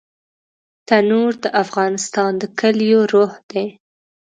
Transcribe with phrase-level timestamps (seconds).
[0.87, 3.65] تنور د افغانستان د کليو روح دی